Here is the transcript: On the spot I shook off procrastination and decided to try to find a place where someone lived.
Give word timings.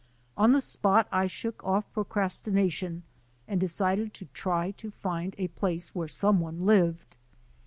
On 0.35 0.51
the 0.51 0.61
spot 0.61 1.07
I 1.11 1.27
shook 1.27 1.63
off 1.63 1.93
procrastination 1.93 3.03
and 3.47 3.61
decided 3.61 4.15
to 4.15 4.25
try 4.33 4.71
to 4.71 4.89
find 4.89 5.35
a 5.37 5.47
place 5.49 5.93
where 5.93 6.07
someone 6.07 6.65
lived. 6.65 7.15